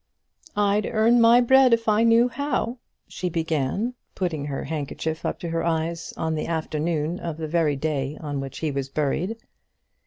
"I'd 0.55 0.87
earn 0.87 1.21
my 1.21 1.41
bread, 1.41 1.75
if 1.75 1.87
I 1.87 2.01
knew 2.01 2.27
how," 2.27 2.79
she 3.07 3.29
began, 3.29 3.93
putting 4.15 4.45
her 4.45 4.63
handkerchief 4.63 5.27
up 5.27 5.37
to 5.41 5.49
her 5.49 5.63
eyes, 5.63 6.11
on 6.17 6.33
the 6.33 6.47
afternoon 6.47 7.19
of 7.19 7.37
the 7.37 7.47
very 7.47 7.75
day 7.75 8.17
on 8.19 8.39
which 8.39 8.57
he 8.57 8.71
was 8.71 8.89
buried. 8.89 9.37